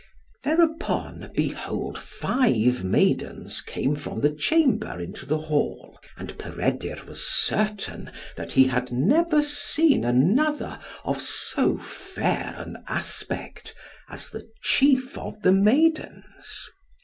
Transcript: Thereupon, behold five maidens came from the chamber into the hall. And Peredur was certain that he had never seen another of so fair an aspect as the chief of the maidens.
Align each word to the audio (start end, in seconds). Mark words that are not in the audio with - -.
Thereupon, 0.43 1.29
behold 1.35 1.95
five 1.99 2.83
maidens 2.83 3.61
came 3.61 3.95
from 3.95 4.21
the 4.21 4.31
chamber 4.31 4.99
into 4.99 5.27
the 5.27 5.37
hall. 5.37 5.99
And 6.17 6.39
Peredur 6.39 7.05
was 7.05 7.21
certain 7.23 8.09
that 8.35 8.53
he 8.53 8.63
had 8.65 8.91
never 8.91 9.43
seen 9.43 10.03
another 10.03 10.79
of 11.05 11.21
so 11.21 11.77
fair 11.77 12.55
an 12.57 12.83
aspect 12.87 13.75
as 14.09 14.31
the 14.31 14.49
chief 14.63 15.19
of 15.19 15.39
the 15.43 15.51
maidens. 15.51 16.67